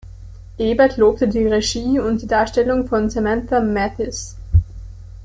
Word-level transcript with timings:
Ebert 0.57 0.97
lobte 0.97 1.27
die 1.27 1.45
Regie 1.45 1.99
und 1.99 2.23
die 2.23 2.27
Darstellung 2.27 2.87
von 2.87 3.11
Samantha 3.11 3.59
Mathis. 3.59 4.35